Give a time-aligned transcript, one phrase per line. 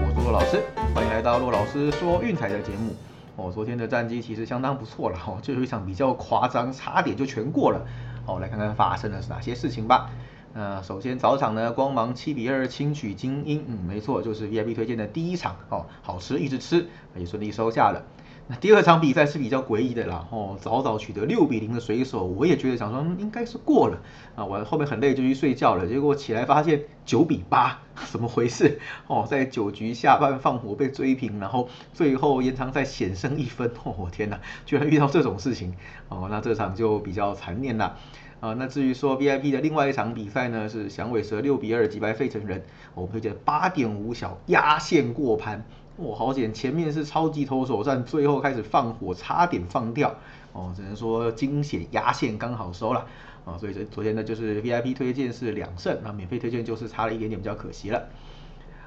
[0.00, 0.62] 我是洛老师，
[0.94, 2.94] 欢迎来到洛老师说运彩的节目。
[3.34, 7.84] 我，昨天的战绩其实相当不错了，哦，最后一场比较夸张，差点就全过了。
[8.24, 10.10] 哦，来看看发生了是哪些事情吧。
[10.54, 16.86] 那首先早场呢，光芒七比二轻取精英，嗯，没错，就是 VIP 推荐的第一场，哦，好吃一直吃，
[17.16, 18.02] 也顺利收下了。
[18.50, 24.00] 那第二场比赛是比较诡异的啦，哦，早早取得六比零的水手，我也觉得想说应该是过了
[24.34, 27.78] 啊，我后面很累就去睡觉了，结果起来发现九比八，
[28.10, 28.80] 怎么回事？
[29.06, 35.74] 哦，在九局下半放火被追平，然后最后延长赛险胜一分， 哦，我天哪，居然遇到这种事情，
[36.08, 37.98] 哦，那这场就比较残念了。
[38.40, 42.62] 啊，那至于说 VIP 的另外一场比赛呢，是响尾蛇六比二击败费城人，
[42.94, 45.66] 我们推荐八点五小压线过盘。
[45.98, 46.54] 哇，好险！
[46.54, 50.14] 前面是超级投手战，最后开始放火，差点放掉
[50.52, 53.04] 哦，只能说惊险压线刚好收了
[53.44, 58.06] 啊，所以这昨天呢就是 VIP 推荐是两胜，那免费推荐就是差了一点点，比较可惜了。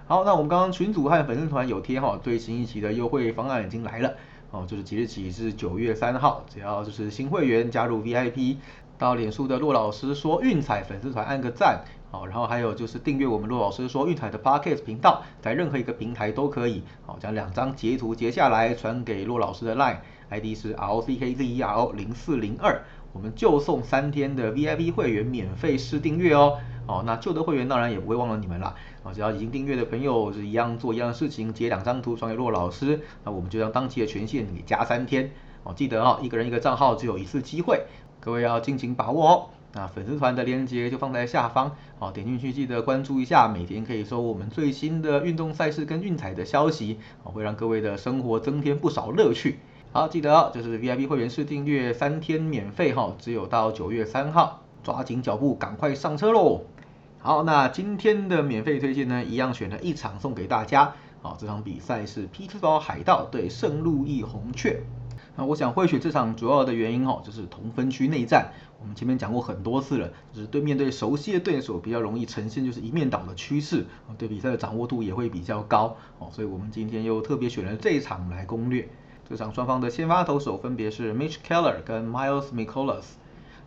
[0.08, 4.14] 好，那我们刚刚群组和粉丝团有贴哈，最新一期的优惠方案已经来了
[4.52, 8.56] 哦，就是即日起是九月三号，只要就是新会员加入 VIP，
[8.98, 11.84] 到脸书的骆老师说运彩粉丝团按个赞。
[12.12, 16.84] 好，然后还有就是订阅我们陆老师说运彩的 podcast 频道，在任何一个平台都可以。
[17.06, 19.96] 好，将两张截图截下来传给陆老师的 line
[20.30, 22.82] ID 是 l c k z e r o 零四零二，
[23.14, 26.58] 我们就送三天的 VIP 会员免费试订阅哦。
[26.86, 28.76] 哦，那旧的会员当然也不会忘了你们了。
[29.04, 35.32] 啊，只要已经订阅的朋友是一样做一样的事情，截两张图传给陆老师，那我们就将当期的权限给加三天。
[35.64, 37.86] 哦，记得哦，一个人一个账号只有一次机会，
[38.20, 39.50] 各位要尽情把握哦。
[39.74, 49.60] 那粉丝团的链接就放在下方，好，点进去记得关注一下，每天可以收我们最新的运动赛事跟运彩的消息，好，会让各位的生活增添不少乐趣。
[49.94, 56.64] 好，记得哦，就是 VIP 会员试订阅三天免费哈，只有到九月三号，抓紧脚步，赶快上车喽。
[57.20, 64.82] 好，那今天的免费推荐呢，一样选了一场送给大家，好，这场比赛是匹兹堡海盗对圣路易红雀。
[65.36, 68.52] 那我想会选这场主要的原因哦，就是同分区内战。
[68.82, 73.86] 我们前面讲过很多次了，就是对面对熟悉的对手，比较容易呈现就是一面倒的趋势，
[74.18, 76.30] 对比赛的掌握度也会比较高哦。
[76.32, 78.90] 所以我们今天又特别选了这一场来攻略。
[79.30, 83.04] 这场双方的先发投手分别是 Mitch Keller 跟 Miles Mikolas。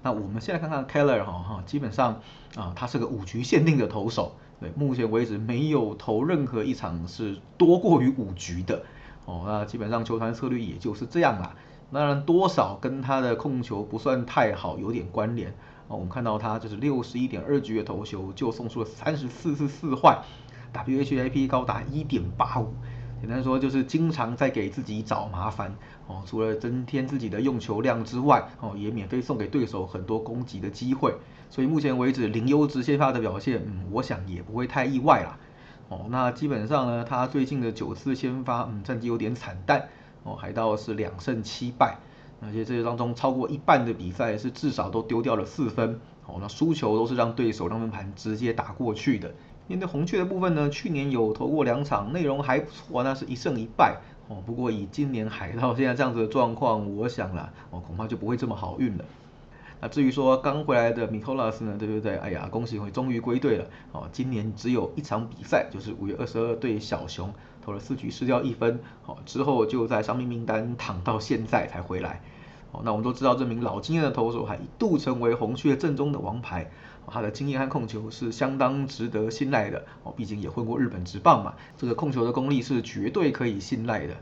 [0.03, 2.21] 那我们现在看看 Keller 哈哈，基本上
[2.57, 8.83] 啊，他是个五局限定的投手，对，目前为止没有投任何一场是多过于五局的。
[9.25, 11.55] 哦，那基本上球团策略也就是这样啦。
[11.93, 15.51] 当然，多少跟他的控球不算太好有点关联。
[15.87, 20.19] 哦，我们看到他就是六十一点二局的投球就送出了三十四次四坏
[20.73, 22.75] ，WHIP 高达一点八五。
[23.21, 25.75] 简单说就是经常在给自己找麻烦。
[26.09, 31.15] 哦，除了增添自己的用球量之外，哦，也免费送给对手很多攻击的机会。
[31.49, 35.39] 所以目前为止零优值先发的表现，嗯，我想也不会太意外啦。
[35.89, 39.89] 哦，那基本上呢，他最近的九次先发，嗯，战绩有点惨淡。
[40.23, 41.99] 哦，海盗是两胜七败，
[42.41, 46.01] 而且这些当中超过一半的比赛是至少都丢掉了四分。
[46.27, 49.35] 哦，那输球都是让对手让分盘直接打过去的。
[49.67, 53.99] 面对红雀的部分呢，去年有投过两场，内容还不错，那是一胜一败。
[54.29, 59.05] 哦，不过以今年海盗现在这样子的状况，我想啦，哦，恐怕就不会这么好运了。
[59.85, 62.17] 那至于说刚回来的米托拉斯呢，对不对？
[62.17, 63.67] 哎呀，恭喜会终于归队了。
[63.93, 67.31] 哦，今年只有一场比赛，就是五月二十二对小熊，
[67.63, 68.81] 投了四局失掉一分。
[69.05, 72.23] 哦，之后就在伤病名单躺到现在才回来。
[72.73, 76.71] 哦，那我们都知道这名老经验的投手还一度成为红雀阵中的王牌。
[77.07, 79.85] 他的经验和控球是相当值得信赖的。
[80.03, 84.15] 哦，毕竟也混过日本职棒嘛，这个控球的功力是绝对可以信赖的。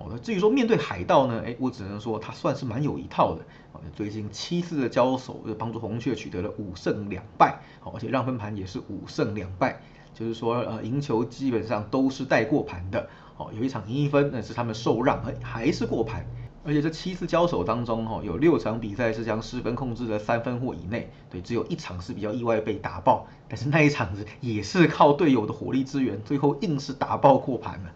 [0.00, 1.42] 哦，那至于说面对海盗呢？
[1.44, 3.42] 哎，我只能说他算是蛮有一套的。
[3.72, 7.60] 哦，最近七次的交手，就帮助红雀取得了五胜两败。
[7.84, 9.82] 哦，而且让分盘也是五胜两败，
[10.14, 13.10] 就是说呃赢球基本上都是带过盘的。
[13.36, 16.26] 哦，有一场赢一分，那是他们受让，哎还是过盘。
[16.62, 21.10] 而且这七次交手当中，哈有六场比赛是将失分控制在三分或以内。
[21.30, 27.90] 对，只有一场是比较意外被打爆，但是那一场子也是靠队友的火力支援，最后硬是打爆过盘了。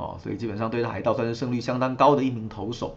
[0.00, 2.96] 哦，所以基本上对海盗算是胜率相当高的一名投手。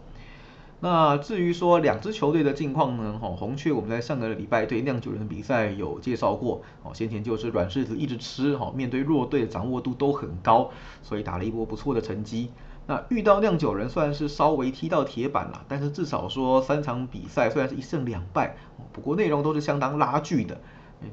[0.80, 3.18] 那至于说两支球队的近况呢？
[3.22, 6.62] 哦，红雀我们在上个礼拜对酿酒人的比赛有介绍过。
[6.82, 10.70] 哦，先前就是软柿子一直吃，哦，面对弱队的掌握度都很高，
[11.02, 12.50] 所以打了一波不错的成绩。
[12.86, 18.56] 那遇到酿酒人算是稍微踢到铁板了，但是至少说三场比赛虽然是一胜两败，
[18.92, 20.60] 不过内容都是相当拉锯的。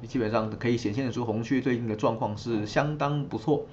[0.08, 3.66] 基本上可以显现的出红雀最近的状况是相当不错，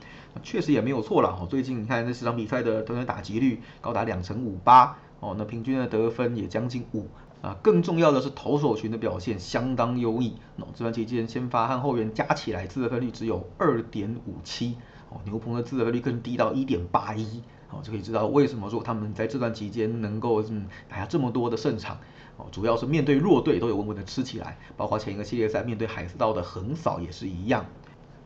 [0.42, 1.30] 确实也没有错了。
[1.30, 7.06] 哦，最近你看这十场比赛的得分打击率高达两成五八，哦，那平均的得分也将近五
[7.42, 7.56] 啊。
[7.62, 14.76] 更重要的是投手群的表现相当优异，哦，这段期间先发和后援加起来自得分率只有二点五七，
[15.10, 21.98] 哦，牛棚的自责率更低到一点八一，哦，就可以知道为什么说他们在这段期间能够嗯打下这么多的胜场，
[22.38, 27.66] 哦，主要是面对弱队都有稳稳的吃起来，包括前一个系列赛面对海斯道的横扫也是一样。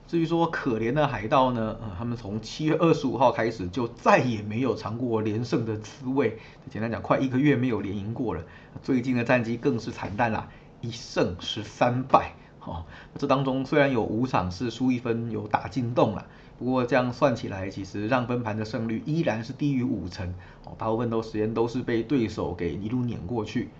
[0.06, 6.38] 至于说可怜的海盗呢，呃，他们从七月二十五号开始就再也没有尝过连胜的滋味，
[6.68, 8.42] 简单讲，快一个月没有连赢过了。
[8.82, 10.48] 最近的战绩更是惨淡啦，
[10.82, 12.34] 一胜十三败。
[12.64, 12.84] 哦，
[13.18, 16.26] 这当中虽然有五场是输一分，有打进洞了，
[16.58, 20.34] 不过这样算起来，其实让分盘的胜率依然是低于五成。
[20.64, 23.70] 哦，大部分都时间都是被对手给一路碾过去。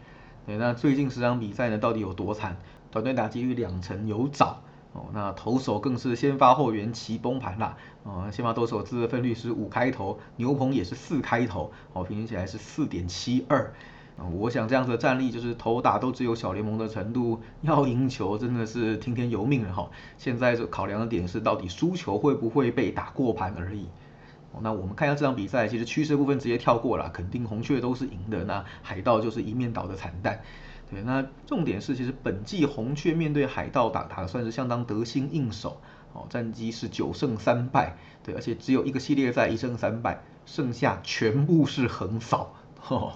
[0.47, 2.56] 对，那最近十场比赛呢，到底有多惨？
[2.91, 4.61] 团队打击率两成有找。
[4.93, 7.79] 哦，那投手更是先发后援齐崩盘啦。
[8.03, 13.73] 哦，先发投手自责分率是五开头，牛棚也是四开头，哦，平均起来是四点七二。
[14.19, 19.89] 啊，我想这样子的战力就是投打都只有小联盟的程度，要赢球真的是听天由命了哈。
[20.19, 23.89] 现在这考量的点是到底输球会不会被打过盘而已。
[24.61, 30.43] 那我们看一下这场比赛，其实趋势部分直接跳过了，肯定红雀都是赢的，那海盗就是一面倒的惨淡。
[30.91, 35.81] 对，那重点是，其实本季红雀面对海盗打打的算是相当得心应手，
[36.13, 42.55] 哦，战绩是九胜三败，对，而且只有一个系列赛一胜三败，剩下全部是横扫，
[42.89, 43.15] 哦，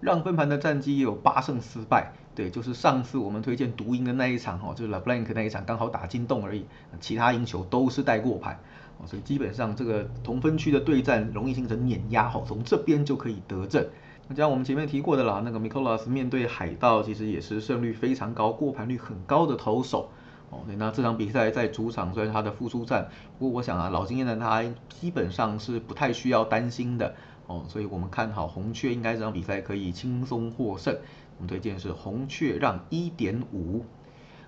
[0.00, 6.64] 让分盘的战绩也有八胜四败，对，就是上次我们推荐独赢的那一场，哦，就是 La Blanc 那一场刚好打进洞而已，
[7.00, 8.58] 其他赢球都是带过盘，
[8.98, 13.86] 哦，所以基本上这个同分区的对战容易形成碾压，哦，从这边就可以得证。
[14.28, 20.08] 那像我们前面提过的啦，那个 m i k o l a s 面对海盗，其实也是胜率非常高、过盘率很高的投手
[20.48, 20.60] 哦。
[20.78, 23.08] 那这场比赛在主场虽然他的复出战，
[23.38, 27.14] 不过我想啊，老经验的他基本上是不太需要担心的
[27.52, 27.64] 哦。
[27.68, 30.96] 所以我们看好红雀应该这场比赛可以轻松获胜。
[31.38, 33.84] 我们推荐是红雀让一点五。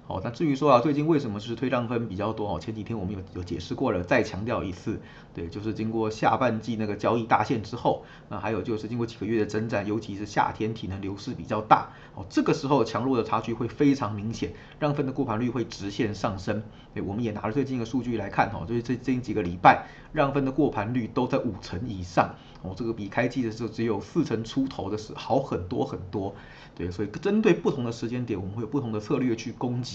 [0.06, 2.60] 好，那至于说啊，最近为什么是推让分比较多哦？
[2.60, 5.00] 前几天我们有有解释过了，再强调一次，
[5.32, 16.62] 对，就是经过下半季那个交易大限之后，那还有就是经过几个月的征战，尤其是夏天体能流失比较大，哦，这个时候强弱的差距会非常明显，让分的过盘率会直线上升。
[16.92, 26.34] 对，我们也拿了最近的数据来看，哦，就是这近几个礼拜让分的过盘率都在五成以上，哦，这个比开季的时候只有四成出头的是好很多很多。
[26.76, 29.94] 对，所以针对不同的时间点，我们会有不同的策略去攻击。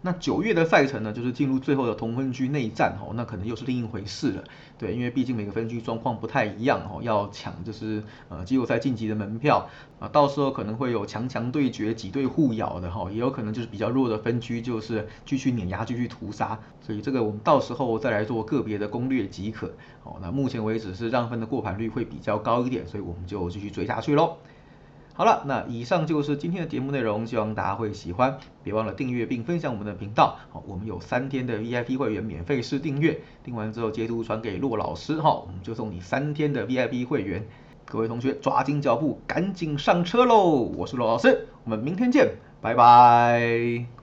[0.00, 4.44] 那九月的赛程呢，就是进入最后的同分区内战哦，那可能又是另一回事了。
[4.78, 9.68] 对，因为毕竟每个分区状况不太一样哦，要抢就是呃季后赛晋级的门票
[9.98, 16.56] 啊，到时候可能会有强强对决、几对互咬的哈，也有可能就是比较弱的分区就是继续碾压、继续屠杀。
[16.80, 19.66] 所以这个我们到时候再来做个别的攻略即可。
[20.04, 24.36] 哦，那目前为止是让分的过盘率会比较高一点，所以我们就继续追下去喽。
[25.18, 28.38] 好了，那以上就是今天的节目内容，希望大家会喜欢。
[28.62, 30.36] 别忘了订阅并分享我们的频道。
[30.50, 37.44] 好，我们有三天的 VIP 会员免费试订阅，订完之后截图传给骆老师，哈，我们就送你三天的 VIP 会员。
[37.84, 40.70] 各位同学抓紧脚步，赶紧上车喽！
[40.76, 43.97] 我是骆老师，我们明天见，拜拜。